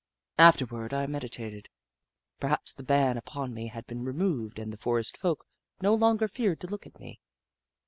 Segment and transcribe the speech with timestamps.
[0.39, 1.69] Afterward, I meditated.
[2.39, 5.45] Perhaps the ban upon me had been removed and the forest folk
[5.79, 7.21] no longer feared to look at me.